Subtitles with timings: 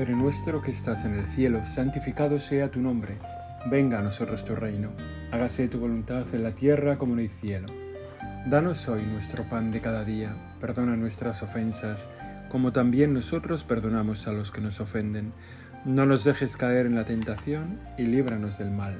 [0.00, 3.18] Padre nuestro que estás en el cielo, santificado sea tu nombre.
[3.66, 4.92] Venga a nosotros tu reino.
[5.30, 7.66] Hágase tu voluntad en la tierra como en el cielo.
[8.46, 10.34] Danos hoy nuestro pan de cada día.
[10.58, 12.08] Perdona nuestras ofensas,
[12.48, 15.34] como también nosotros perdonamos a los que nos ofenden.
[15.84, 18.98] No nos dejes caer en la tentación y líbranos del mal.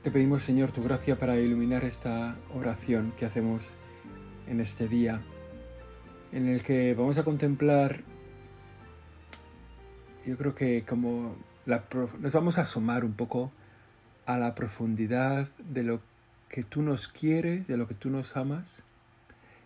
[0.00, 3.74] Te pedimos, Señor, tu gracia para iluminar esta oración que hacemos
[4.48, 5.20] en este día
[6.34, 8.02] en el que vamos a contemplar,
[10.26, 13.52] yo creo que como nos vamos a asomar un poco
[14.26, 16.00] a la profundidad de lo
[16.48, 18.82] que tú nos quieres, de lo que tú nos amas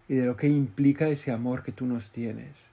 [0.09, 2.71] y de lo que implica ese amor que tú nos tienes.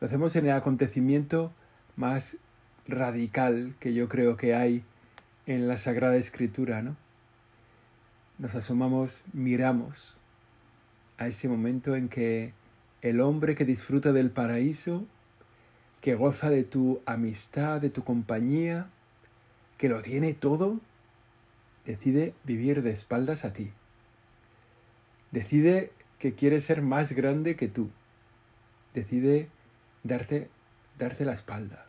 [0.00, 1.52] Lo hacemos en el acontecimiento
[1.96, 2.38] más
[2.86, 4.84] radical que yo creo que hay
[5.46, 6.96] en la Sagrada Escritura, ¿no?
[8.38, 10.17] Nos asomamos, miramos
[11.18, 12.54] a ese momento en que
[13.02, 15.06] el hombre que disfruta del paraíso,
[16.00, 18.88] que goza de tu amistad, de tu compañía,
[19.76, 20.80] que lo tiene todo,
[21.84, 23.72] decide vivir de espaldas a ti.
[25.30, 27.90] Decide que quiere ser más grande que tú.
[28.94, 29.48] Decide
[30.02, 30.48] darte,
[30.98, 31.86] darte la espalda.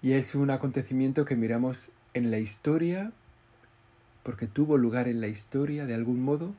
[0.00, 3.12] Y es un acontecimiento que miramos en la historia,
[4.22, 6.54] porque tuvo lugar en la historia de algún modo,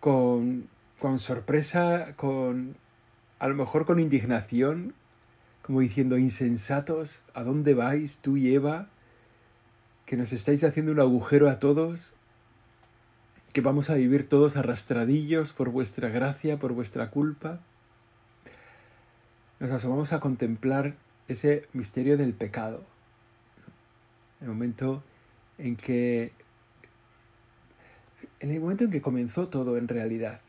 [0.00, 2.76] con, con sorpresa, con
[3.38, 4.94] a lo mejor con indignación,
[5.62, 8.88] como diciendo, insensatos, ¿a dónde vais tú y Eva?
[10.04, 12.14] Que nos estáis haciendo un agujero a todos,
[13.52, 17.60] que vamos a vivir todos arrastradillos por vuestra gracia, por vuestra culpa.
[19.58, 20.96] Nos asomamos a contemplar
[21.28, 22.84] ese misterio del pecado.
[24.40, 25.02] El momento
[25.58, 26.32] en que
[28.40, 30.40] en el momento en que comenzó todo en realidad,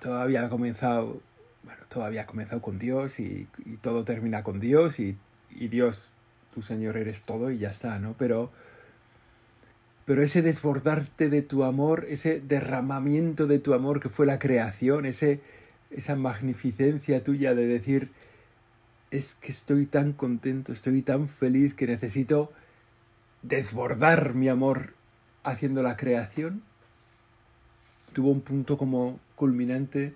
[0.00, 1.20] todo había comenzado,
[1.62, 3.48] bueno, todo había comenzado con Dios y,
[3.80, 5.16] todo termina con Dios y,
[5.50, 6.10] y, Dios,
[6.52, 8.14] tu Señor, eres todo y ya está, ¿no?
[8.18, 8.50] Pero,
[10.04, 15.06] pero ese desbordarte de tu amor, ese derramamiento de tu amor que fue la creación,
[15.06, 15.40] ese,
[15.90, 18.10] esa magnificencia tuya de decir,
[19.12, 22.52] es que estoy tan contento, estoy tan feliz que necesito
[23.42, 24.94] desbordar mi amor
[25.44, 26.62] haciendo la creación,
[28.16, 30.14] tuvo un punto como culminante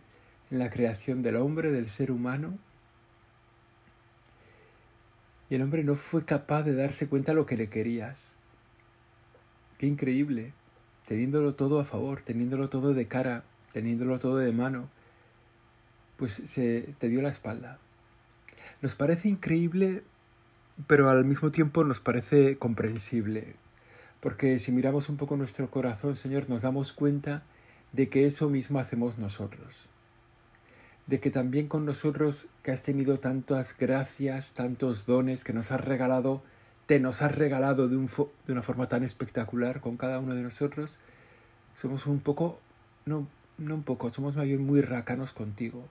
[0.50, 2.58] en la creación del hombre, del ser humano.
[5.50, 8.38] Y el hombre no fue capaz de darse cuenta de lo que le querías.
[9.76, 10.54] Qué increíble,
[11.06, 13.44] teniéndolo todo a favor, teniéndolo todo de cara,
[13.74, 14.88] teniéndolo todo de mano,
[16.16, 17.80] pues se te dio la espalda.
[18.80, 20.04] Nos parece increíble,
[20.86, 23.56] pero al mismo tiempo nos parece comprensible.
[24.20, 27.42] Porque si miramos un poco nuestro corazón, Señor, nos damos cuenta
[27.92, 29.86] de que eso mismo hacemos nosotros.
[31.06, 35.80] De que también con nosotros que has tenido tantas gracias, tantos dones que nos has
[35.80, 36.42] regalado,
[36.86, 40.98] te nos has regalado de, de una forma tan espectacular con cada uno de nosotros,
[41.74, 42.60] somos un poco,
[43.06, 43.26] no,
[43.58, 45.88] no un poco, somos bien muy racanos contigo.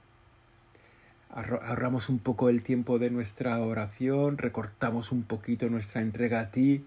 [1.31, 6.85] Ahorramos un poco el tiempo de nuestra oración, recortamos un poquito nuestra entrega a ti,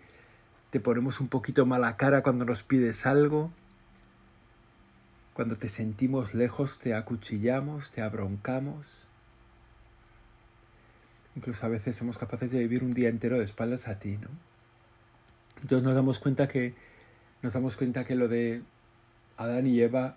[0.70, 3.52] te ponemos un poquito mala cara cuando nos pides algo
[5.34, 9.06] cuando te sentimos lejos, te acuchillamos, te abroncamos.
[11.34, 14.28] Incluso a veces somos capaces de vivir un día entero de espaldas a ti, ¿no?
[15.62, 16.74] Entonces nos damos cuenta que
[17.40, 18.62] nos damos cuenta que lo de
[19.36, 20.16] Adán y Eva,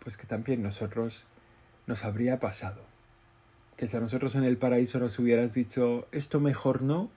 [0.00, 1.26] pues que también nosotros
[1.86, 2.82] nos habría pasado.
[3.76, 7.10] Que si a nosotros en el paraíso nos hubieras dicho esto mejor no,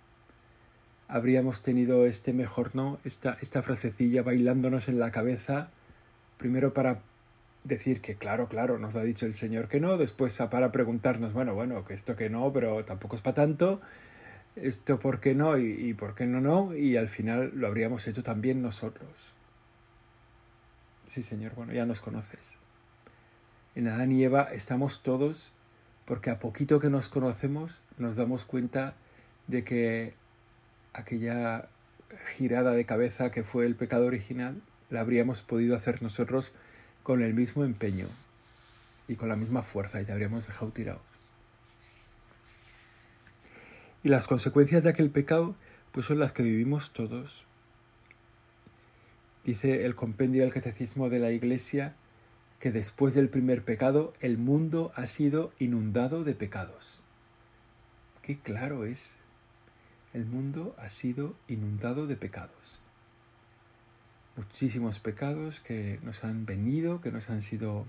[1.07, 5.69] habríamos tenido este mejor no, esta, esta frasecilla bailándonos en la cabeza,
[6.37, 7.01] primero para
[7.65, 11.33] decir que claro, claro, nos lo ha dicho el Señor que no, después para preguntarnos,
[11.33, 13.81] bueno, bueno, que esto que no, pero tampoco es para tanto,
[14.55, 18.23] esto por qué no y, por qué no no, y al final lo habríamos hecho
[18.23, 19.33] también nosotros.
[21.07, 22.59] Sí, Señor, bueno, ya nos conoces.
[23.73, 25.51] En Adán y Eva estamos todos
[26.05, 28.95] porque a poquito que nos conocemos nos damos cuenta
[29.47, 30.13] de que
[30.93, 31.67] aquella
[32.37, 36.53] girada de cabeza que fue el pecado original la habríamos podido hacer nosotros
[37.05, 38.07] con el mismo empeño
[39.07, 41.19] y con la misma fuerza y te habríamos dejado tirados.
[44.03, 45.55] Y las consecuencias de aquel pecado
[45.91, 47.45] pues son las que vivimos todos.
[49.43, 51.95] Dice el compendio del catecismo de la Iglesia
[52.59, 57.01] que después del primer pecado el mundo ha sido inundado de pecados.
[58.23, 59.17] Qué claro es.
[60.11, 62.79] El mundo ha sido inundado de pecados.
[64.37, 67.85] Muchísimos pecados que nos han venido, que nos han sido,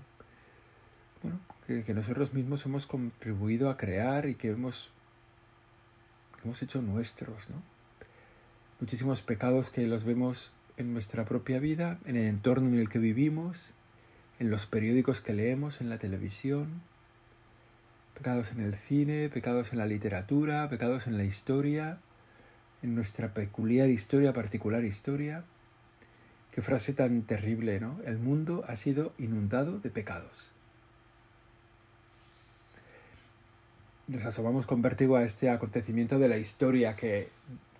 [1.21, 4.91] bueno, que, nosotros mismos hemos contribuido a crear y que hemos,
[6.37, 7.61] que hemos hecho nuestros, ¿no?
[8.79, 12.99] Muchísimos pecados que los vemos en nuestra propia vida, en el entorno en el que
[12.99, 13.73] vivimos,
[14.39, 16.81] en los periódicos que leemos, en la televisión,
[18.13, 21.99] pecados en el cine, pecados en la literatura, pecados en la historia,
[22.83, 25.43] en nuestra peculiar historia, particular historia.
[26.57, 28.01] Qué frase tan terrible, ¿no?
[28.03, 30.51] El mundo ha sido inundado de pecados.
[34.07, 37.29] Nos asomamos con vértigo a este acontecimiento de la historia que,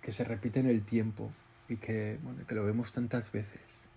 [0.00, 1.32] que se repite en el tiempo
[1.68, 3.88] y que, bueno, que lo vemos tantas veces.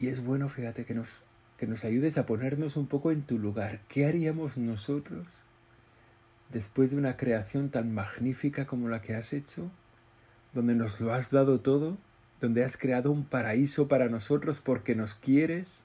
[0.00, 1.22] Y es bueno, fíjate, que nos,
[1.58, 3.82] que nos ayudes a ponernos un poco en tu lugar.
[3.86, 5.44] ¿Qué haríamos nosotros
[6.50, 9.70] después de una creación tan magnífica como la que has hecho,
[10.56, 11.98] donde nos lo has dado todo,
[12.40, 15.84] donde has creado un paraíso para nosotros porque nos quieres,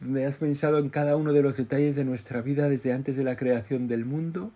[0.00, 3.22] donde has pensado en cada uno de los detalles de nuestra vida desde antes de
[3.22, 4.50] la creación del mundo?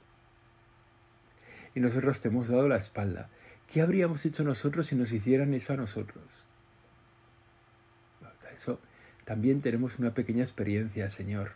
[1.77, 3.31] Y nosotros te hemos dado la espalda.
[3.73, 6.49] ¿Qué habríamos hecho nosotros si nos hicieran eso a nosotros?
[8.53, 8.81] Eso
[9.25, 11.53] también tenemos una pequeña experiencia, Señor.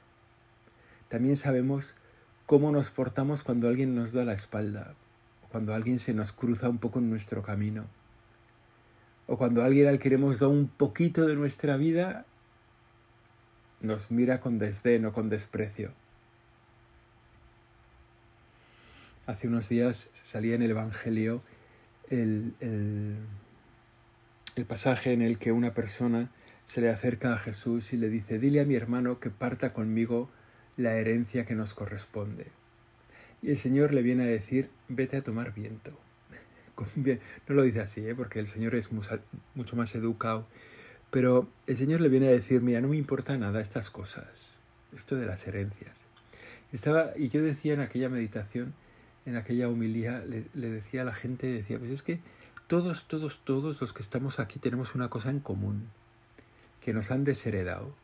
[1.08, 1.96] También sabemos
[2.46, 4.94] cómo nos portamos cuando alguien nos da la espalda,
[5.54, 7.86] cuando alguien se nos cruza un poco en nuestro camino,
[9.28, 12.26] o cuando alguien al que queremos dar un poquito de nuestra vida
[13.80, 15.92] nos mira con desdén o con desprecio.
[19.28, 21.40] Hace unos días salía en el Evangelio
[22.10, 23.14] el, el,
[24.56, 26.32] el pasaje en el que una persona
[26.66, 30.28] se le acerca a Jesús y le dice, dile a mi hermano que parta conmigo
[30.76, 32.63] la herencia que nos corresponde.
[33.44, 35.92] Y el Señor le viene a decir, vete a tomar viento.
[37.46, 38.14] No lo dice así, ¿eh?
[38.14, 40.48] porque el Señor es mucho más educado,
[41.10, 44.60] pero el Señor le viene a decir, mira, no me importa nada estas cosas,
[44.96, 46.06] esto de las herencias.
[46.72, 48.72] Estaba, y yo decía en aquella meditación,
[49.26, 52.20] en aquella humilía, le, le decía a la gente, decía, pues es que
[52.66, 55.90] todos, todos, todos los que estamos aquí tenemos una cosa en común,
[56.80, 57.94] que nos han desheredado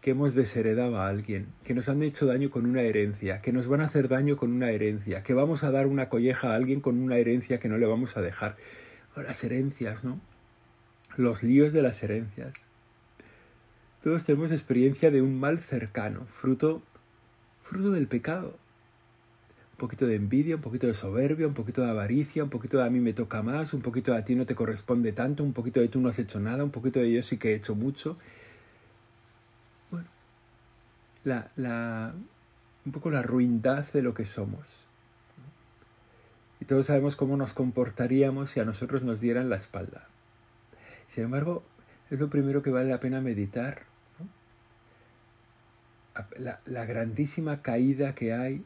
[0.00, 3.66] que hemos desheredado a alguien, que nos han hecho daño con una herencia, que nos
[3.66, 6.80] van a hacer daño con una herencia, que vamos a dar una colleja a alguien
[6.80, 8.56] con una herencia que no le vamos a dejar.
[9.16, 10.20] las herencias, ¿no?
[11.16, 12.68] Los líos de las herencias.
[14.00, 16.82] Todos tenemos experiencia de un mal cercano, fruto,
[17.64, 18.56] fruto del pecado.
[19.72, 22.84] Un poquito de envidia, un poquito de soberbia, un poquito de avaricia, un poquito de
[22.84, 25.52] a mí me toca más, un poquito de a ti no te corresponde tanto, un
[25.52, 27.74] poquito de tú no has hecho nada, un poquito de yo sí que he hecho
[27.74, 28.16] mucho
[31.28, 32.14] la,
[32.84, 34.86] un poco la ruindad de lo que somos.
[36.60, 40.08] Y todos sabemos cómo nos comportaríamos si a nosotros nos dieran la espalda.
[41.08, 41.62] Sin embargo,
[42.10, 43.82] es lo primero que vale la pena meditar.
[46.66, 48.64] La, grandísima caída que hay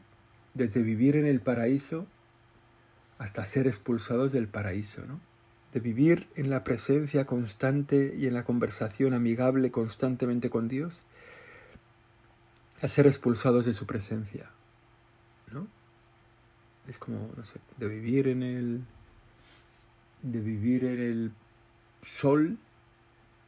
[0.55, 2.07] desde vivir en el paraíso
[3.19, 5.03] hasta ser expulsados del paraíso,
[5.71, 11.03] de vivir en la presencia constante y en la conversación amigable constantemente con Dios
[12.83, 14.49] a ser expulsados de su presencia.
[15.51, 15.67] ¿no?
[16.87, 18.81] Es como, no sé, de vivir en el.
[20.21, 21.31] de vivir en el
[22.01, 22.57] sol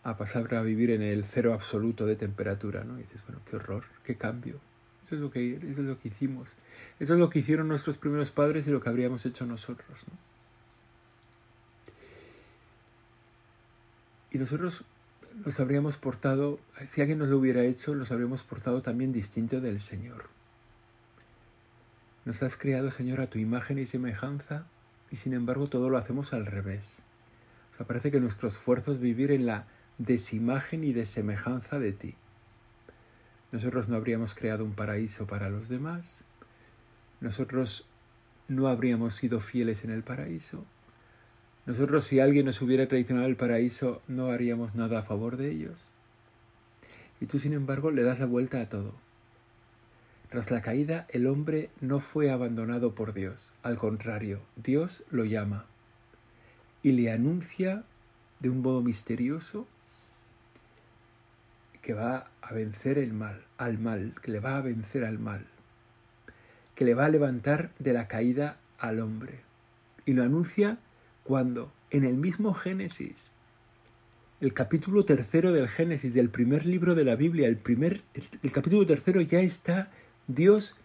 [0.04, 2.98] a pasar a vivir en el cero absoluto de temperatura, ¿no?
[2.98, 4.60] Y dices, bueno, qué horror, qué cambio.
[5.04, 6.54] Eso es lo que, eso es lo que hicimos.
[7.00, 10.18] Eso es lo que hicieron nuestros primeros padres y lo que habríamos hecho nosotros, ¿no?
[14.32, 14.84] Y nosotros
[15.44, 19.80] nos habríamos portado, si alguien nos lo hubiera hecho, nos habríamos portado también distinto del
[19.80, 20.30] Señor.
[22.24, 24.66] Nos has creado, Señor, a tu imagen y semejanza,
[25.12, 27.04] y sin embargo todo lo hacemos al revés.
[27.74, 32.16] O sea, parece que nuestro esfuerzo es vivir en la desimagen y desemejanza de ti.
[33.52, 36.26] Nosotros no habríamos creado un paraíso para los demás,
[37.20, 37.88] nosotros
[38.48, 40.66] no habríamos sido fieles en el paraíso,
[41.66, 45.90] nosotros si alguien nos hubiera traicionado el paraíso, no haríamos nada a favor de ellos.
[47.20, 48.94] Y tú, sin embargo, le das la vuelta a todo.
[50.30, 53.54] Tras la caída, el hombre no fue abandonado por Dios.
[53.64, 55.66] Al contrario, Dios lo llama
[56.84, 57.84] y le anuncia
[58.40, 59.68] de un modo misterioso
[61.82, 65.48] que va a vencer el mal, al mal, que le va a vencer al mal,
[66.76, 69.40] que le va a levantar de la caída al hombre.
[70.06, 70.78] Y lo anuncia
[71.26, 73.32] cuando en el mismo Génesis,
[74.40, 78.04] el capítulo tercero del Génesis, del primer libro de la Biblia, el, primer,
[78.44, 79.90] el, capítulo tercero ya está
[80.28, 80.76] Dios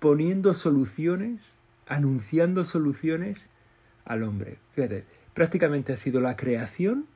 [0.00, 3.48] poniendo soluciones, anunciando soluciones
[4.04, 4.58] al hombre.
[4.72, 7.06] Fíjate, prácticamente ha sido la creación,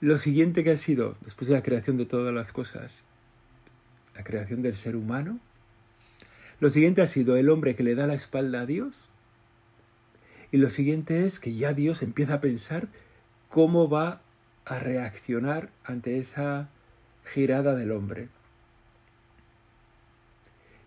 [0.00, 3.04] lo siguiente que ha sido, después de la creación de todas las cosas,
[4.16, 5.38] la creación del ser humano,
[6.58, 9.12] lo siguiente ha sido el hombre que le da la espalda a Dios,
[10.52, 12.88] y lo siguiente es que ya Dios empieza a pensar
[13.48, 14.20] cómo va
[14.66, 16.68] a reaccionar ante esa
[17.24, 18.28] girada del hombre.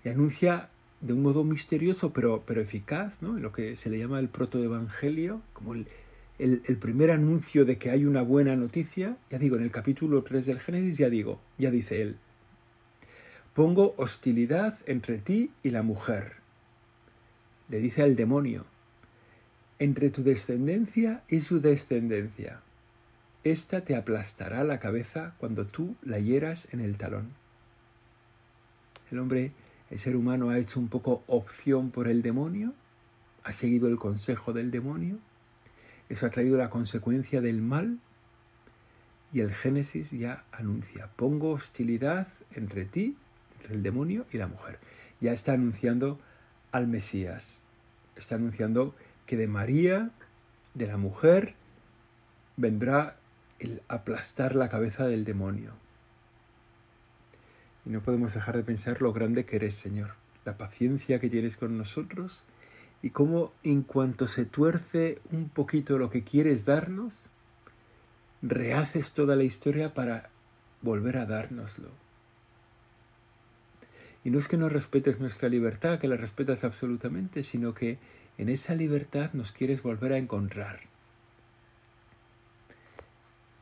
[0.04, 0.70] Y anuncia
[1.02, 3.40] de un modo misterioso pero, pero eficaz, ¿no?
[3.40, 5.88] lo que se le llama el protoevangelio, como el,
[6.38, 9.18] el, el, primer anuncio de que hay una buena noticia.
[9.32, 12.18] Ya digo, en el capítulo 3 del Génesis ya digo, ya dice él,
[13.56, 16.34] pongo hostilidad entre ti y la mujer.
[17.70, 18.68] Le dice al demonio,
[19.80, 22.62] entre tu descendencia y su descendencia.
[23.44, 27.34] Esta te aplastará la cabeza cuando tú la hieras en el talón.
[29.12, 29.52] El hombre,
[29.90, 32.74] el ser humano, ha hecho un poco opción por el demonio,
[33.44, 35.20] ha seguido el consejo del demonio,
[36.10, 38.00] eso ha traído la consecuencia del mal
[39.32, 43.18] y el Génesis ya anuncia, pongo hostilidad entre ti,
[43.58, 44.80] entre el demonio y la mujer.
[45.20, 46.20] Ya está anunciando
[46.72, 47.62] al Mesías,
[48.16, 50.12] está anunciando que de María,
[50.74, 51.56] de la mujer,
[52.58, 53.18] vendrá
[53.60, 55.74] el aplastar la cabeza del demonio.
[57.86, 61.58] Y no podemos dejar de pensar lo grande que eres, Señor, la paciencia que tienes
[61.58, 62.44] con nosotros
[63.02, 67.30] y cómo en cuanto se tuerce un poquito lo que quieres darnos,
[68.42, 70.30] rehaces toda la historia para
[70.82, 71.90] volver a dárnoslo.
[74.24, 78.00] Y no es que no respetes nuestra libertad, que la respetas absolutamente, sino que
[78.38, 80.82] en esa libertad nos quieres volver a encontrar.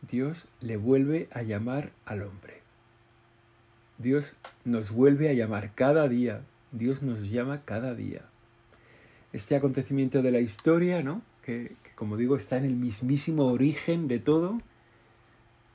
[0.01, 2.61] Dios le vuelve a llamar al hombre.
[3.97, 6.41] Dios nos vuelve a llamar cada día.
[6.71, 8.25] Dios nos llama cada día.
[9.31, 11.21] Este acontecimiento de la historia, ¿no?
[11.43, 14.59] Que, que, como digo está en el mismísimo origen de todo,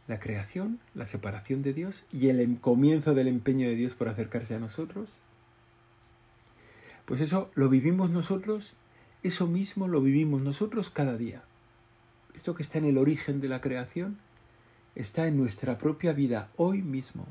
[0.08, 4.08] la creación, la separación de Dios y el em, comienzo del empeño de Dios por
[4.08, 5.20] acercarse a nosotros.
[7.04, 8.74] Pues eso lo vivimos nosotros
[9.22, 11.42] eso mismo lo vivimos nosotros cada día.
[12.34, 14.18] Esto que está en el origen de la creación
[14.94, 17.26] está en nuestra propia vida hoy mismo.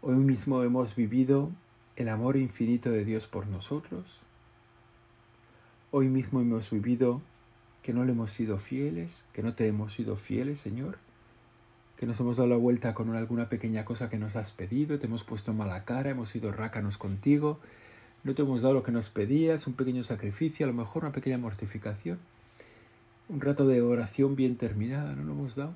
[0.00, 1.50] Hoy mismo hemos vivido
[1.96, 4.20] el amor infinito de Dios por nosotros.
[5.90, 7.20] Hoy mismo hemos vivido
[7.82, 10.98] que no le hemos sido fieles, que no te hemos sido fieles, Señor,
[11.96, 15.06] que nos hemos dado la vuelta con alguna pequeña cosa que nos has pedido, te
[15.06, 17.58] hemos puesto mala cara, hemos sido rácanos contigo,
[18.24, 21.12] no te hemos dado lo que nos pedías, un pequeño sacrificio, a lo mejor una
[21.12, 22.18] pequeña mortificación,
[23.28, 25.74] un rato de oración bien terminada, no lo hemos dado.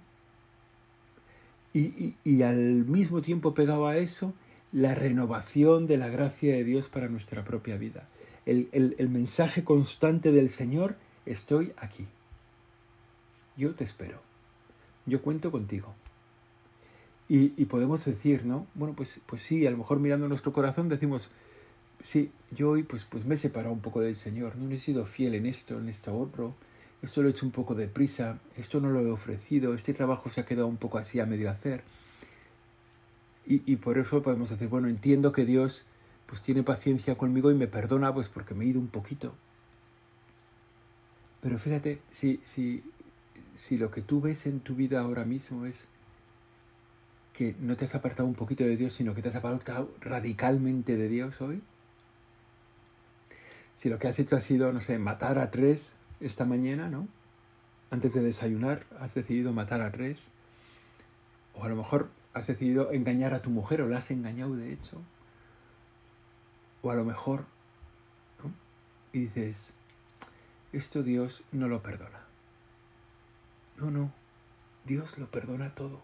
[1.74, 4.34] Y, y, al mismo tiempo pegado a eso,
[4.72, 8.08] la renovación de la gracia de Dios para nuestra propia vida.
[8.44, 12.06] El, el, el mensaje constante del Señor, estoy aquí.
[13.56, 14.20] Yo te espero.
[15.06, 15.94] Yo cuento contigo.
[17.28, 18.66] Y, y, podemos decir, ¿no?
[18.74, 21.30] Bueno, pues, pues sí, a lo mejor mirando nuestro corazón decimos,
[22.02, 25.06] Sí, yo hoy pues, pues me he separado un poco del Señor, no he sido
[25.06, 26.52] fiel en esto, en esto otro,
[27.00, 30.40] esto lo he hecho un poco deprisa, esto no lo he ofrecido, este trabajo se
[30.40, 31.84] ha quedado un poco así a medio hacer.
[33.46, 35.84] Y, y por eso podemos decir, bueno, entiendo que Dios
[36.26, 39.34] pues tiene paciencia conmigo y me perdona pues porque me he ido un poquito.
[41.40, 42.82] Pero fíjate, si, si,
[43.54, 45.86] si lo que tú ves en tu vida ahora mismo es
[47.32, 50.96] que no te has apartado un poquito de Dios, sino que te has apartado radicalmente
[50.96, 51.62] de Dios hoy,
[53.76, 57.08] si lo que has hecho ha sido, no sé, matar a tres esta mañana, ¿no?
[57.90, 60.30] Antes de desayunar has decidido matar a tres.
[61.54, 64.72] O a lo mejor has decidido engañar a tu mujer o la has engañado de
[64.72, 65.02] hecho.
[66.82, 67.44] O a lo mejor,
[68.42, 68.52] ¿no?
[69.12, 69.74] Y dices,
[70.72, 72.24] esto Dios no lo perdona.
[73.76, 74.12] No, no,
[74.84, 76.00] Dios lo perdona todo.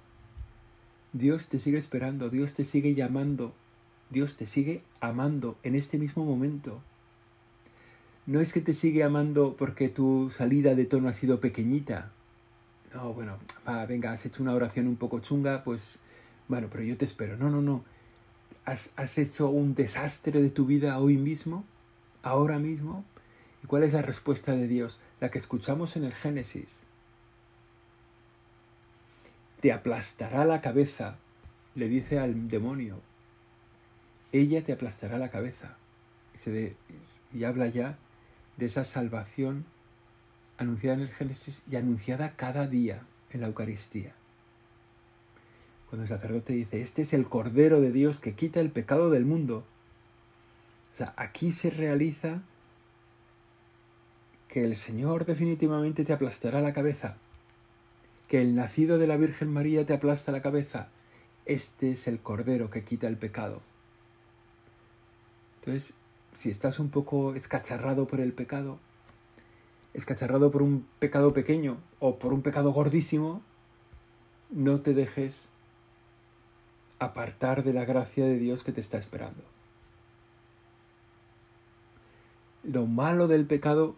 [1.12, 3.54] Dios te sigue esperando, Dios te sigue llamando,
[4.10, 6.82] Dios te sigue amando en este mismo momento
[8.28, 12.12] no es que te sigue amando porque tu salida de tono ha sido pequeñita.
[12.94, 15.98] No, bueno, va, venga, has hecho una oración un poco chunga, pues
[16.46, 17.38] bueno, pero yo te espero.
[17.38, 17.84] No, no, no.
[18.66, 21.64] ¿Has, hecho un desastre de tu vida hoy mismo,
[22.22, 23.02] ahora mismo.
[23.64, 25.00] ¿Y cuál es la respuesta de Dios?
[25.20, 26.82] La que escuchamos en el Génesis.
[29.60, 31.16] Te aplastará la cabeza,
[31.74, 33.00] le dice al demonio.
[34.32, 35.78] Ella te aplastará la cabeza.
[36.34, 36.76] Se de,
[37.32, 37.96] y habla ya
[38.58, 39.64] de esa salvación
[40.58, 44.12] anunciada en el Génesis y anunciada cada día en la Eucaristía.
[45.88, 49.24] Cuando el sacerdote dice, este es el Cordero de Dios que quita el pecado del
[49.24, 49.64] mundo.
[50.92, 52.42] O sea, aquí se realiza
[54.48, 57.16] que el Señor definitivamente te aplastará la cabeza,
[58.26, 60.88] que el nacido de la Virgen María te aplasta la cabeza,
[61.46, 63.62] este es el Cordero que quita el pecado.
[65.60, 65.94] Entonces,
[66.32, 68.78] si estás un poco escacharrado por el pecado,
[69.94, 73.42] escacharrado por un pecado pequeño o por un pecado gordísimo,
[74.50, 75.48] no te dejes
[76.98, 79.42] apartar de la gracia de Dios que te está esperando.
[82.64, 83.96] Lo malo del pecado,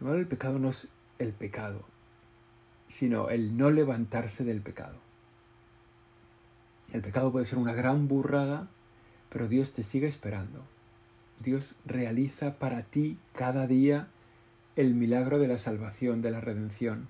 [0.00, 1.82] lo malo del pecado no es el pecado,
[2.88, 4.96] sino el no levantarse del pecado.
[6.92, 8.68] El pecado puede ser una gran burrada,
[9.32, 10.62] pero Dios te sigue esperando.
[11.40, 14.08] Dios realiza para ti cada día
[14.76, 17.08] el milagro de la salvación, de la redención.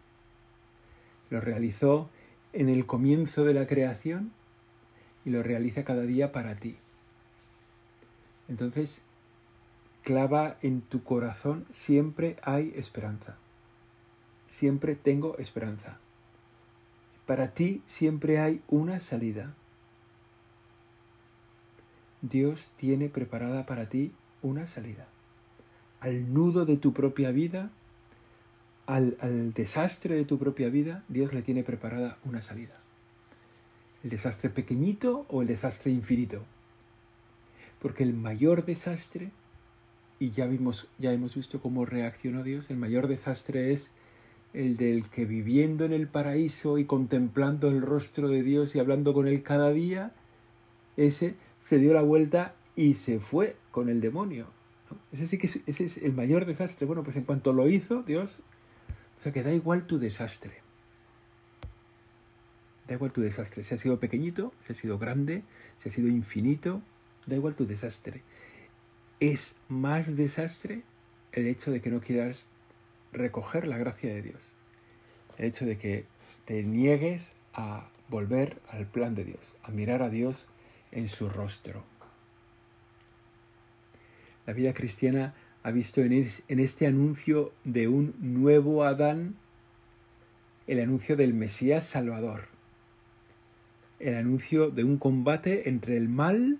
[1.28, 2.08] Lo realizó
[2.52, 4.32] en el comienzo de la creación
[5.24, 6.76] y lo realiza cada día para ti.
[8.48, 9.02] Entonces,
[10.02, 13.36] clava en tu corazón, siempre hay esperanza
[14.52, 15.98] siempre tengo esperanza.
[17.24, 19.54] Para ti siempre hay una salida.
[22.22, 24.12] Dios tiene preparada para ti
[24.42, 25.06] una salida.
[26.00, 27.70] Al nudo de tu propia vida,
[28.86, 32.78] al, al, desastre de tu propia vida, Dios le tiene preparada una salida.
[34.04, 36.42] El desastre pequeñito o el desastre infinito.
[37.80, 39.30] Porque el mayor desastre,
[40.18, 43.90] y ya, vimos, ya hemos visto cómo reaccionó Dios, el mayor desastre es
[44.54, 49.14] el del que viviendo en el paraíso y contemplando el rostro de Dios y hablando
[49.14, 50.12] con él cada día,
[50.96, 54.46] ese se dio la vuelta y se fue con el demonio.
[55.12, 56.86] Ese es, ese es el mayor desastre.
[56.86, 58.40] Bueno, pues en cuanto lo hizo, Dios,
[59.18, 60.60] o sea que da igual tu desastre.
[62.86, 63.62] Da igual tu desastre.
[63.62, 65.44] Si ha sido pequeñito, si ha sido grande,
[65.78, 66.82] si ha sido infinito,
[67.26, 68.22] da igual tu desastre.
[69.20, 70.82] Es más desastre
[71.32, 72.46] el hecho de que no quieras
[73.12, 74.52] recoger la gracia de Dios.
[75.38, 76.06] El hecho de que
[76.44, 80.46] te niegues a volver al plan de Dios, a mirar a Dios
[80.92, 81.84] en su rostro.
[84.46, 89.36] La vida cristiana ha visto en este anuncio de un nuevo Adán
[90.66, 92.48] el anuncio del Mesías Salvador,
[93.98, 96.58] el anuncio de un combate entre el mal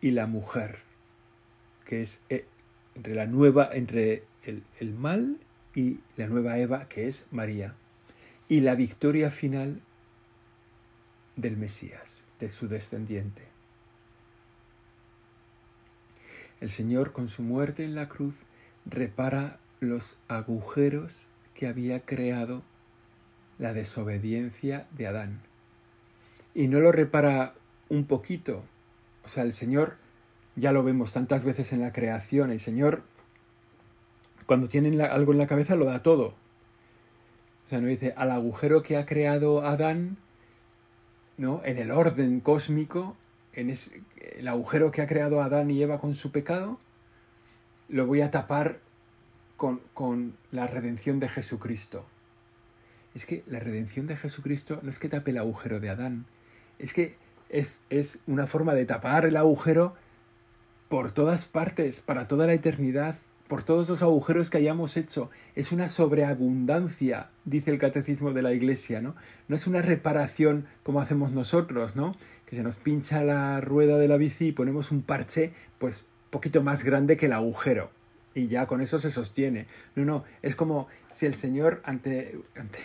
[0.00, 0.78] y la mujer,
[1.86, 2.44] que es eh,
[2.94, 5.38] entre la nueva, entre el, mal
[5.74, 7.74] y la nueva Eva, que es María,
[8.48, 9.80] y la victoria final
[11.36, 13.42] del Mesías, su descendiente.
[16.60, 18.42] El Señor con su muerte en la cruz
[18.86, 22.62] repara los agujeros que había creado
[23.58, 25.40] la desobediencia de Adán.
[26.54, 27.54] Y no lo repara
[27.88, 28.64] un poquito.
[29.24, 29.96] O sea, el Señor,
[30.56, 33.02] ya lo vemos tantas veces en la creación, el Señor
[34.46, 36.34] cuando tienen algo en la cabeza lo da todo.
[37.64, 40.18] O sea, no dice al agujero que ha creado Adán,
[41.42, 41.60] ¿no?
[41.64, 43.16] En el orden cósmico,
[43.52, 43.76] en
[44.38, 46.78] el agujero que ha creado Adán y Eva con su pecado,
[47.88, 48.78] lo voy a tapar
[49.56, 52.06] con, con la redención de Jesucristo.
[53.16, 56.26] Es que la redención de Jesucristo no es que tape el agujero de Adán,
[56.78, 57.16] es que
[57.48, 59.96] es, es una forma de tapar el agujero
[60.88, 63.16] por todas partes, para toda la eternidad
[63.52, 65.30] por todos los agujeros que hayamos hecho.
[65.54, 69.14] Es una sobreabundancia, dice el catecismo de la Iglesia, ¿no?
[69.46, 72.16] No es una reparación como hacemos nosotros, ¿no?
[72.46, 76.62] Que se nos pincha la rueda de la bici y ponemos un parche, pues, poquito
[76.62, 77.90] más grande que el agujero.
[78.34, 79.66] Y ya con eso se sostiene.
[79.96, 82.78] No, no, es como si el Señor ante, ante,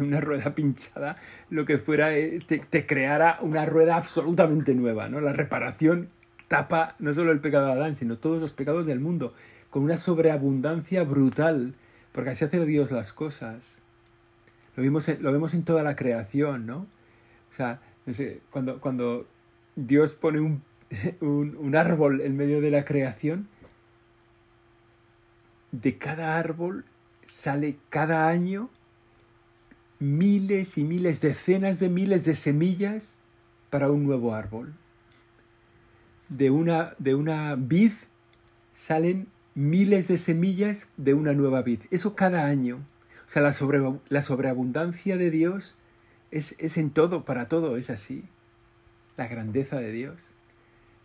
[0.00, 1.16] una rueda pinchada,
[1.50, 5.20] lo que fuera, eh, te, creara una rueda absolutamente nueva, ¿no?
[5.20, 6.08] La reparación
[6.48, 9.34] tapa no solo el pecado de Adán, sino todos los pecados del mundo
[9.74, 11.74] con una sobreabundancia brutal,
[12.12, 13.80] porque así hace Dios las cosas.
[14.76, 16.86] Lo, vimos lo vemos en toda la creación, ¿no?
[17.50, 17.80] O sea,
[18.50, 19.26] cuando, cuando
[19.74, 20.62] Dios pone un,
[21.20, 23.48] un, un árbol en medio de la creación,
[25.72, 26.84] de cada árbol
[27.26, 28.70] sale cada año
[29.98, 33.18] miles y miles, decenas de miles de semillas
[33.70, 34.72] para un nuevo árbol.
[36.28, 37.90] De una, de una vid
[38.72, 41.80] salen miles de semillas de una nueva vid.
[41.90, 42.84] Eso cada año.
[43.26, 43.54] O sea, la,
[44.08, 45.76] la sobreabundancia de Dios
[46.30, 48.24] es, es en todo, para todo, es así.
[49.16, 50.30] La grandeza de Dios.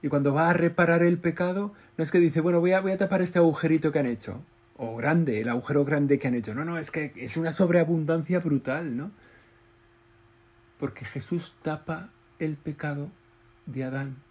[0.01, 2.91] Y cuando va a reparar el pecado, no es que dice, bueno, voy a, voy
[2.91, 4.43] a tapar este agujerito que han hecho.
[4.77, 6.55] O grande, el agujero grande que han hecho.
[6.55, 9.11] No, no, es que es una sobreabundancia brutal, ¿no?
[10.77, 13.11] Porque Jesús tapa el pecado
[13.65, 14.23] de Adán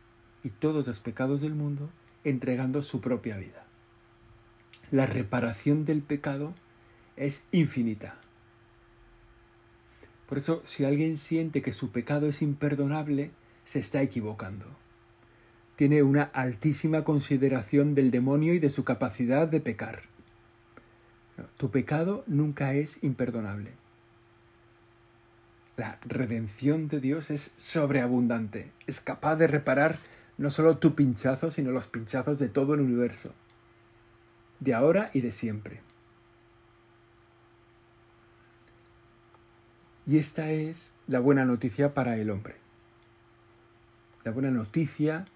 [0.43, 1.91] y todos los pecados del mundo
[2.25, 3.68] entregando su propia vida.
[4.91, 6.55] La reparación del pecado
[7.17, 8.17] es infinita.
[10.29, 13.31] Por eso, si alguien siente que su pecado es imperdonable,
[13.65, 14.67] se está equivocando.
[15.77, 20.03] Tiene una altísima consideración del demonio y de su capacidad de pecar.
[21.57, 23.73] Tu pecado nunca es imperdonable.
[25.77, 29.99] La redención de Dios es sobreabundante, es capaz de reparar
[30.37, 33.33] no solo tu pinchazo, sino los pinchazos de todo el universo,
[34.61, 35.81] de ahora y de siempre.
[40.07, 42.57] Y esta es la buena noticia para el hombre.
[44.25, 45.27] La buena noticia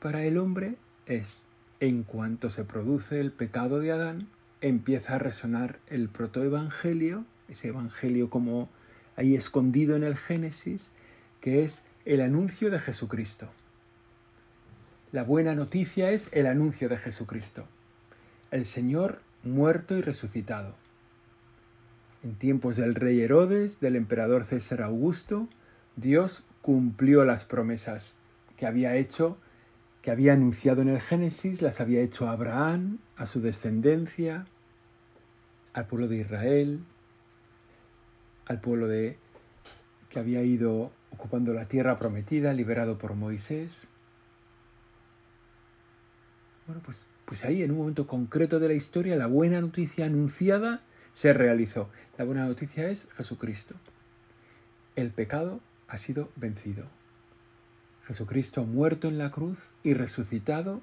[0.00, 1.46] para el hombre es,
[1.80, 4.28] en cuanto se produce el pecado de Adán,
[4.60, 8.68] empieza a resonar el protoevangelio, ese evangelio como
[9.16, 10.90] ahí escondido en el Génesis,
[11.40, 13.50] que es el anuncio de Jesucristo.
[15.12, 17.66] La buena noticia es el anuncio de Jesucristo,
[18.50, 20.74] el Señor muerto y resucitado.
[22.22, 25.48] En tiempos del rey Herodes, del emperador César Augusto,
[25.96, 28.16] Dios cumplió las promesas
[28.56, 29.38] que había hecho
[30.02, 34.46] que había anunciado en el Génesis, las había hecho a Abraham, a su descendencia,
[35.74, 36.84] al pueblo de Israel,
[38.46, 39.18] al pueblo de
[40.08, 43.88] que había ido ocupando la tierra prometida, liberado por Moisés.
[46.66, 50.80] Bueno, pues, pues ahí en un momento concreto de la historia la buena noticia anunciada
[51.12, 51.90] se realizó.
[52.16, 53.74] La buena noticia es Jesucristo.
[54.96, 56.86] El pecado ha sido vencido.
[58.02, 60.80] Jesucristo muerto en la cruz y resucitado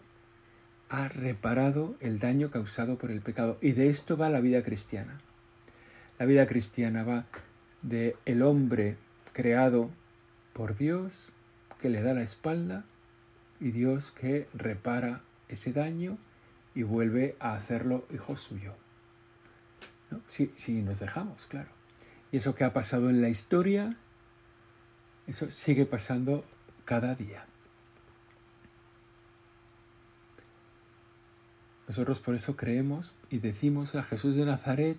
[0.87, 3.57] ha reparado el daño causado por el pecado.
[3.59, 5.19] Y de esto va la vida cristiana.
[6.19, 7.25] La vida cristiana va
[7.81, 8.97] de el hombre
[9.33, 9.89] creado
[10.53, 11.29] por Dios
[11.81, 12.85] que le da la espalda
[13.59, 16.19] y Dios que repara ese daño
[16.75, 18.75] y vuelve a hacerlo hijo suyo.
[20.27, 21.69] Si, si nos dejamos, claro.
[22.31, 23.97] Y eso que ha pasado en la historia,
[25.25, 26.45] eso sigue pasando
[26.83, 27.45] cada día.
[31.87, 34.97] Nosotros por eso creemos y decimos a Jesús de Nazaret,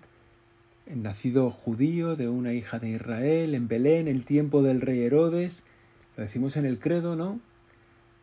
[0.85, 5.63] nacido judío de una hija de Israel, en Belén, el tiempo del rey Herodes,
[6.15, 7.39] lo decimos en el credo, ¿no?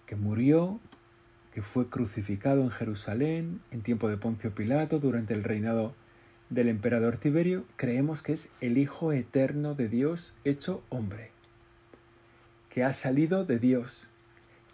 [0.06, 0.80] Que murió,
[1.54, 5.94] que fue crucificado en Jerusalén, en tiempo de Poncio Pilato, durante el reinado
[6.50, 11.34] del emperador Tiberio, creemos que es el Hijo eterno de Dios hecho hombre
[12.74, 14.08] que ha salido de Dios,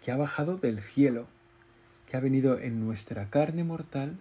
[0.03, 1.27] que ha bajado del cielo,
[2.09, 4.17] que ha venido en nuestra carne mortal,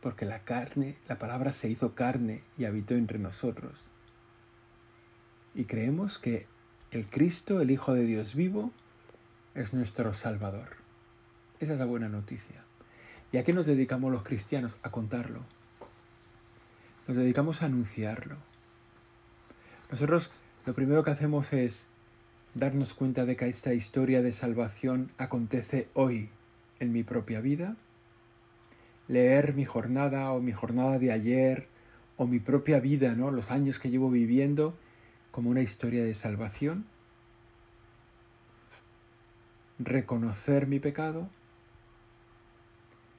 [0.00, 3.90] porque la carne, la palabra se hizo carne y habitó entre nosotros.
[5.54, 6.46] Y creemos que
[6.92, 8.72] el Cristo, el Hijo de Dios vivo,
[9.54, 10.83] es nuestro Salvador.
[11.60, 12.64] Esa es la buena noticia.
[13.32, 14.76] ¿Y a qué nos dedicamos los cristianos?
[14.82, 15.40] A contarlo.
[17.06, 18.36] Nos dedicamos a anunciarlo.
[19.90, 20.30] Nosotros
[20.66, 21.86] lo primero que hacemos es
[22.54, 26.30] darnos cuenta de que esta historia de salvación acontece hoy
[26.80, 27.76] en mi propia vida,
[29.08, 31.68] leer mi jornada o mi jornada de ayer
[32.16, 33.30] o mi propia vida, ¿no?
[33.30, 34.74] los años que llevo viviendo
[35.30, 36.86] como una historia de salvación,
[39.78, 41.28] reconocer mi pecado,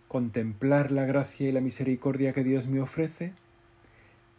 [0.08, 3.34] contemplar la gracia y la misericordia que Dios me ofrece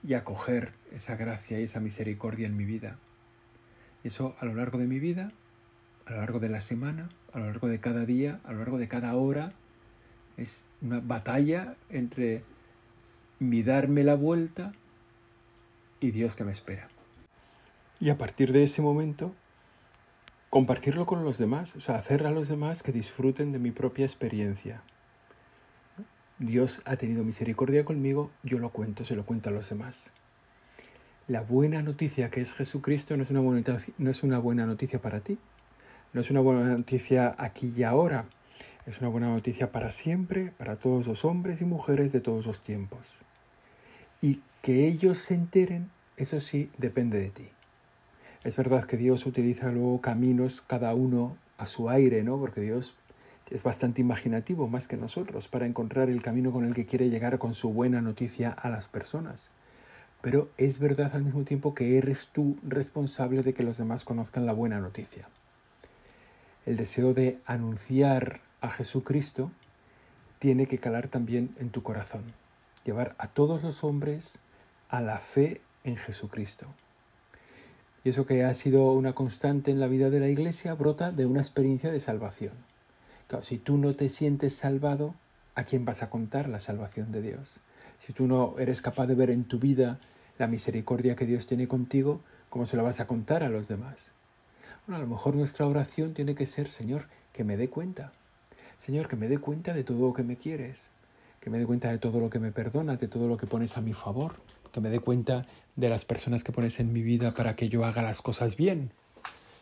[0.06, 2.98] y acoger esa gracia y esa misericordia en mi vida
[4.06, 5.32] eso a lo largo de mi vida,
[6.06, 8.78] a lo largo de la semana, a lo largo de cada día, a lo largo
[8.78, 9.52] de cada hora,
[10.36, 12.44] es una batalla entre
[13.38, 14.72] mi darme la vuelta
[16.00, 16.88] y Dios que me espera.
[18.00, 19.34] Y a partir de ese momento,
[20.50, 24.06] compartirlo con los demás, o sea, hacer a los demás que disfruten de mi propia
[24.06, 24.82] experiencia.
[26.38, 30.12] Dios ha tenido misericordia conmigo, yo lo cuento, se lo cuento a los demás
[31.28, 35.00] la buena noticia que es Jesucristo no es, una buena no es una buena noticia
[35.00, 35.38] para ti,
[36.12, 38.26] no es una buena noticia aquí y ahora,
[38.86, 42.62] es una buena noticia para siempre, para todos los hombres y mujeres de todos los
[42.62, 43.00] tiempos.
[44.22, 47.48] Y que ellos se enteren, eso sí, depende de ti.
[48.44, 52.38] Es verdad que Dios utiliza luego caminos cada uno a su aire, ¿no?
[52.38, 52.94] Porque Dios
[53.50, 57.38] es bastante imaginativo más que nosotros para encontrar el camino con el que quiere llegar
[57.38, 59.50] con su buena noticia a las personas
[60.26, 64.44] pero es verdad al mismo tiempo que eres tú responsable de que los demás conozcan
[64.44, 65.28] la buena noticia.
[66.64, 69.52] El deseo de anunciar a Jesucristo
[70.40, 72.24] tiene que calar también en tu corazón,
[72.84, 74.40] llevar a todos los hombres
[74.88, 76.66] a la fe en Jesucristo.
[78.02, 81.26] Y eso que ha sido una constante en la vida de la Iglesia brota de
[81.26, 82.54] una experiencia de salvación.
[83.42, 85.14] Si tú no te sientes salvado,
[85.54, 87.58] ¿a quién vas a contar la salvación de Dios?
[87.98, 89.98] Si tú no eres capaz de ver en tu vida
[90.38, 94.12] la misericordia que Dios tiene contigo, ¿cómo se la vas a contar a los demás?
[94.86, 98.12] Bueno, a lo mejor nuestra oración tiene que ser, Señor, que me dé cuenta.
[98.78, 100.90] Señor, que me dé cuenta de todo lo que me quieres,
[101.40, 103.76] que me dé cuenta de todo lo que me perdonas, de todo lo que pones
[103.76, 104.36] a mi favor,
[104.70, 107.84] que me dé cuenta de las personas que pones en mi vida para que yo
[107.84, 108.92] haga las cosas bien.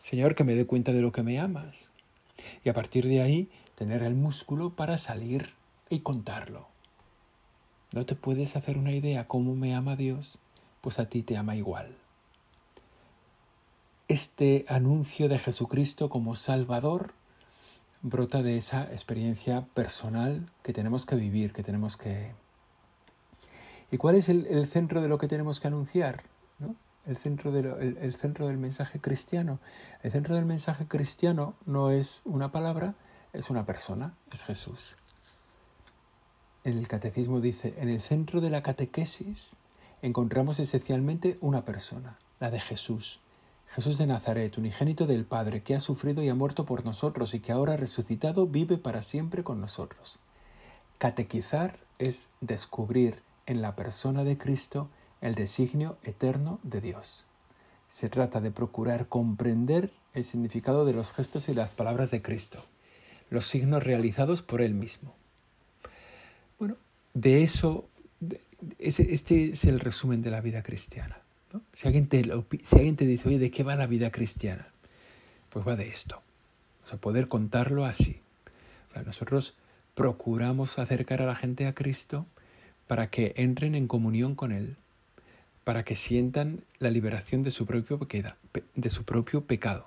[0.03, 1.94] Señor, que me dé cuenta de lo que me amas.
[2.65, 5.55] Y a partir de ahí, tener el músculo para salir
[5.91, 6.69] y contarlo.
[7.93, 10.39] ¿No te puedes hacer una idea cómo me ama Dios?
[10.81, 11.97] Pues a ti te ama igual.
[14.09, 17.15] Este anuncio de Jesucristo como Salvador
[18.05, 22.33] brota de esa experiencia personal que tenemos que vivir, que tenemos que...
[23.91, 26.23] ¿Y cuál es el, centro de lo que tenemos que anunciar?
[27.07, 29.59] El, centro el centro del mensaje cristiano.
[30.03, 32.95] El centro del mensaje cristiano no es una palabra,
[33.33, 34.97] es una persona, es Jesús.
[36.65, 39.57] En el catecismo dice, en el centro de la catequesis
[40.01, 43.21] encontramos esencialmente una persona, la de Jesús,
[43.67, 47.41] Jesús de Nazaret, unigénito del Padre, que ha sufrido y ha muerto por nosotros y
[47.41, 50.19] que ahora resucitado vive para siempre con nosotros.
[50.99, 54.89] Catequizar es descubrir en la persona de Cristo
[55.25, 57.25] el designio eterno de Dios.
[57.89, 62.63] Se trata de procurar comprender el significado de los gestos y las palabras de Cristo,
[63.31, 65.15] los signos realizados por Él mismo.
[66.59, 66.77] Bueno,
[67.15, 67.89] de eso,
[68.79, 71.19] este es el resumen de la vida cristiana.
[71.73, 74.69] Si, alguien te, si alguien te dice, oye, ¿de qué va la vida cristiana?
[75.49, 76.21] Pues va de esto.
[76.85, 78.21] O sea, poder contarlo así.
[78.91, 79.57] O sea, nosotros
[79.95, 82.27] procuramos acercar a la gente a Cristo
[82.87, 84.77] para que entren en comunión con Él,
[85.65, 87.99] para que sientan la liberación de su propio,
[88.75, 89.87] de su propio pecado.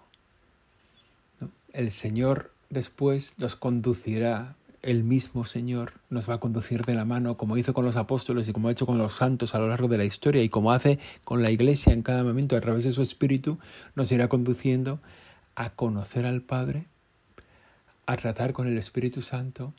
[1.74, 4.56] El Señor después los conducirá
[4.88, 8.48] el mismo Señor nos va a conducir de la mano, como hizo con los apóstoles
[8.48, 10.72] y como ha hecho con los santos a lo largo de la historia y como
[10.72, 13.58] hace con la Iglesia en cada momento a través de su Espíritu,
[13.96, 15.02] nos irá conduciendo
[15.56, 16.86] a conocer al Padre,
[18.06, 19.74] a tratar con el Espíritu Santo,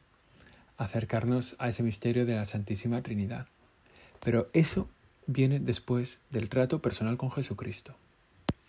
[0.77, 3.47] acercarnos a ese misterio de la Santísima Trinidad.
[4.21, 4.89] Pero eso
[5.29, 7.95] viene después del trato personal con Jesucristo,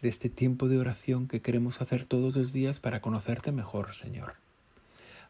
[0.03, 4.35] de este tiempo de oración que queremos hacer todos los días para conocerte mejor, Señor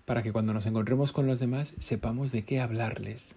[0.09, 3.35] para que cuando nos encontremos con los demás sepamos de qué hablarles,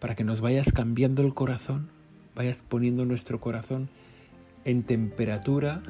[0.00, 1.90] para que nos vayas cambiando el corazón,
[2.34, 3.90] vayas poniendo nuestro corazón
[4.64, 5.82] en temperatura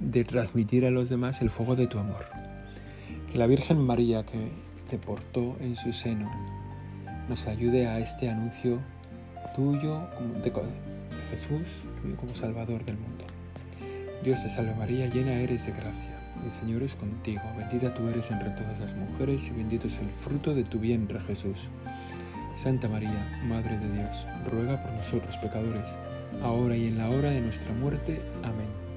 [0.00, 2.24] de transmitir a los demás el fuego de tu amor.
[3.30, 4.50] Que la Virgen María que
[4.88, 6.30] te portó en su seno
[7.28, 8.78] nos ayude a este anuncio
[9.54, 10.00] tuyo
[10.42, 10.52] de,
[11.30, 13.24] Jesús, tuyo como Salvador del mundo.
[14.22, 18.30] Dios te salve María, llena eres de gracia el Señor es contigo, bendita tú eres
[18.30, 21.68] entre todas las mujeres y bendito es el fruto de tu vientre Jesús.
[22.56, 25.98] Santa María, Madre de Dios, ruega por nosotros pecadores,
[26.42, 28.22] ahora y en la hora de nuestra muerte.
[28.42, 28.89] Amén.